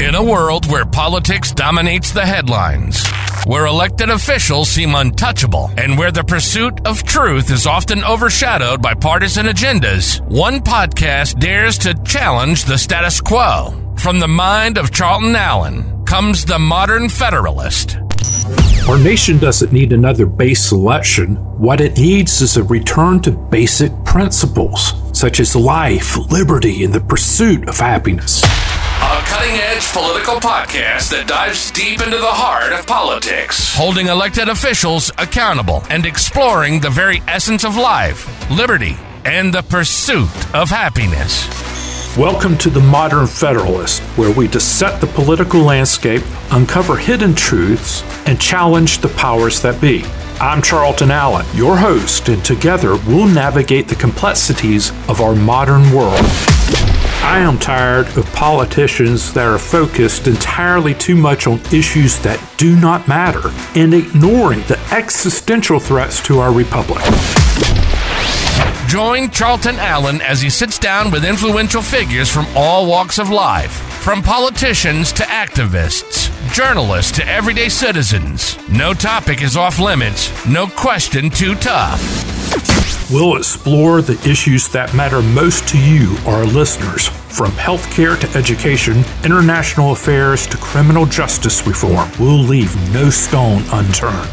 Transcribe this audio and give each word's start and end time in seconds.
In 0.00 0.14
a 0.14 0.24
world 0.24 0.64
where 0.70 0.86
politics 0.86 1.52
dominates 1.52 2.10
the 2.10 2.24
headlines, 2.24 3.06
where 3.44 3.66
elected 3.66 4.08
officials 4.08 4.70
seem 4.70 4.94
untouchable, 4.94 5.70
and 5.76 5.98
where 5.98 6.10
the 6.10 6.24
pursuit 6.24 6.86
of 6.86 7.02
truth 7.02 7.50
is 7.50 7.66
often 7.66 8.02
overshadowed 8.04 8.80
by 8.80 8.94
partisan 8.94 9.44
agendas, 9.44 10.18
one 10.22 10.60
podcast 10.60 11.38
dares 11.38 11.76
to 11.78 11.92
challenge 12.02 12.64
the 12.64 12.78
status 12.78 13.20
quo. 13.20 13.94
From 13.98 14.18
the 14.18 14.26
mind 14.26 14.78
of 14.78 14.90
Charlton 14.90 15.36
Allen 15.36 16.02
comes 16.06 16.46
the 16.46 16.58
modern 16.58 17.10
Federalist. 17.10 17.98
Our 18.88 18.98
nation 18.98 19.38
doesn't 19.38 19.70
need 19.70 19.92
another 19.92 20.24
base 20.24 20.72
election. 20.72 21.36
What 21.58 21.82
it 21.82 21.98
needs 21.98 22.40
is 22.40 22.56
a 22.56 22.64
return 22.64 23.20
to 23.20 23.32
basic 23.32 23.92
principles, 24.06 24.94
such 25.12 25.40
as 25.40 25.54
life, 25.54 26.16
liberty, 26.30 26.84
and 26.84 26.94
the 26.94 27.02
pursuit 27.02 27.68
of 27.68 27.76
happiness. 27.76 28.42
A 29.02 29.22
cutting 29.24 29.54
edge 29.54 29.90
political 29.92 30.34
podcast 30.34 31.10
that 31.10 31.26
dives 31.26 31.70
deep 31.70 32.02
into 32.02 32.18
the 32.18 32.26
heart 32.26 32.72
of 32.72 32.86
politics, 32.86 33.74
holding 33.74 34.08
elected 34.08 34.48
officials 34.48 35.10
accountable 35.16 35.82
and 35.88 36.04
exploring 36.04 36.80
the 36.80 36.90
very 36.90 37.22
essence 37.26 37.64
of 37.64 37.76
life, 37.76 38.28
liberty, 38.50 38.96
and 39.24 39.54
the 39.54 39.62
pursuit 39.62 40.28
of 40.54 40.68
happiness. 40.68 41.48
Welcome 42.18 42.58
to 42.58 42.68
the 42.68 42.80
Modern 42.80 43.26
Federalist, 43.26 44.02
where 44.18 44.32
we 44.32 44.46
dissect 44.48 45.00
the 45.00 45.06
political 45.06 45.60
landscape, 45.62 46.22
uncover 46.50 46.96
hidden 46.96 47.34
truths, 47.34 48.02
and 48.28 48.38
challenge 48.38 48.98
the 48.98 49.08
powers 49.08 49.62
that 49.62 49.80
be. 49.80 50.04
I'm 50.40 50.60
Charlton 50.60 51.10
Allen, 51.10 51.46
your 51.54 51.76
host, 51.76 52.28
and 52.28 52.44
together 52.44 52.96
we'll 53.06 53.26
navigate 53.28 53.88
the 53.88 53.94
complexities 53.94 54.90
of 55.08 55.20
our 55.22 55.34
modern 55.34 55.90
world. 55.92 56.20
I 57.22 57.38
am 57.40 57.58
tired 57.58 58.08
of 58.16 58.26
politicians 58.32 59.32
that 59.34 59.46
are 59.46 59.58
focused 59.58 60.26
entirely 60.26 60.94
too 60.94 61.14
much 61.14 61.46
on 61.46 61.60
issues 61.72 62.18
that 62.20 62.40
do 62.56 62.74
not 62.80 63.06
matter 63.06 63.50
and 63.78 63.94
ignoring 63.94 64.60
the 64.62 64.78
existential 64.90 65.78
threats 65.78 66.22
to 66.24 66.40
our 66.40 66.52
republic. 66.52 67.04
Join 68.88 69.30
Charlton 69.30 69.76
Allen 69.76 70.20
as 70.22 70.40
he 70.40 70.50
sits 70.50 70.78
down 70.78 71.12
with 71.12 71.24
influential 71.24 71.82
figures 71.82 72.28
from 72.28 72.46
all 72.56 72.86
walks 72.88 73.18
of 73.18 73.30
life, 73.30 73.70
from 74.02 74.22
politicians 74.22 75.12
to 75.12 75.22
activists, 75.22 76.28
journalists 76.52 77.12
to 77.12 77.28
everyday 77.28 77.68
citizens. 77.68 78.58
No 78.68 78.92
topic 78.92 79.42
is 79.42 79.56
off 79.56 79.78
limits, 79.78 80.32
no 80.46 80.66
question 80.66 81.30
too 81.30 81.54
tough. 81.54 82.00
We'll 83.12 83.36
explore 83.36 84.02
the 84.02 84.20
issues 84.28 84.68
that 84.68 84.94
matter 84.94 85.20
most 85.20 85.66
to 85.70 85.78
you, 85.78 86.16
our 86.26 86.44
listeners, 86.44 87.08
from 87.08 87.50
healthcare 87.52 88.16
to 88.20 88.38
education, 88.38 89.02
international 89.24 89.90
affairs 89.90 90.46
to 90.46 90.56
criminal 90.58 91.06
justice 91.06 91.66
reform. 91.66 92.08
We'll 92.20 92.38
leave 92.38 92.72
no 92.92 93.10
stone 93.10 93.64
unturned. 93.72 94.30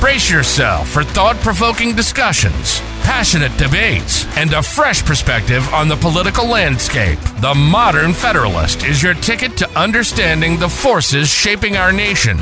Brace 0.00 0.28
yourself 0.28 0.88
for 0.88 1.04
thought 1.04 1.36
provoking 1.42 1.94
discussions, 1.94 2.80
passionate 3.02 3.56
debates, 3.56 4.26
and 4.36 4.52
a 4.52 4.62
fresh 4.64 5.04
perspective 5.04 5.72
on 5.72 5.86
the 5.86 5.96
political 5.96 6.48
landscape. 6.48 7.20
The 7.40 7.54
Modern 7.54 8.14
Federalist 8.14 8.84
is 8.84 9.00
your 9.00 9.14
ticket 9.14 9.56
to 9.58 9.78
understanding 9.78 10.58
the 10.58 10.68
forces 10.68 11.28
shaping 11.28 11.76
our 11.76 11.92
nation. 11.92 12.38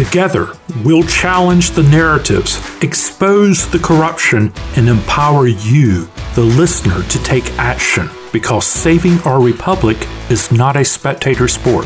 Together, 0.00 0.54
we'll 0.82 1.02
challenge 1.02 1.72
the 1.72 1.82
narratives, 1.82 2.58
expose 2.82 3.68
the 3.70 3.78
corruption, 3.78 4.50
and 4.74 4.88
empower 4.88 5.46
you, 5.46 6.08
the 6.34 6.40
listener, 6.40 7.02
to 7.02 7.22
take 7.22 7.44
action 7.58 8.08
because 8.32 8.66
saving 8.66 9.20
our 9.26 9.42
republic 9.42 9.98
is 10.30 10.50
not 10.50 10.74
a 10.74 10.86
spectator 10.86 11.46
sport. 11.46 11.84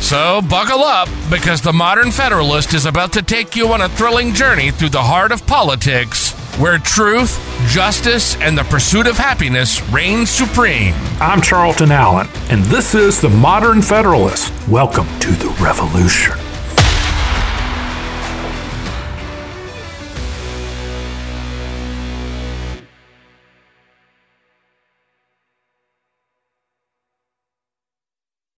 So, 0.00 0.42
buckle 0.50 0.82
up 0.82 1.08
because 1.30 1.62
the 1.62 1.72
Modern 1.72 2.10
Federalist 2.10 2.74
is 2.74 2.84
about 2.84 3.12
to 3.12 3.22
take 3.22 3.54
you 3.54 3.68
on 3.68 3.82
a 3.82 3.88
thrilling 3.90 4.34
journey 4.34 4.72
through 4.72 4.88
the 4.88 5.00
heart 5.00 5.30
of 5.30 5.46
politics 5.46 6.32
where 6.58 6.78
truth, 6.78 7.38
justice, 7.68 8.34
and 8.38 8.58
the 8.58 8.64
pursuit 8.64 9.06
of 9.06 9.16
happiness 9.16 9.80
reign 9.90 10.26
supreme. 10.26 10.94
I'm 11.20 11.40
Charlton 11.40 11.92
Allen, 11.92 12.26
and 12.50 12.64
this 12.64 12.96
is 12.96 13.20
the 13.20 13.30
Modern 13.30 13.82
Federalist. 13.82 14.52
Welcome 14.66 15.06
to 15.20 15.30
the 15.30 15.56
revolution. 15.62 16.43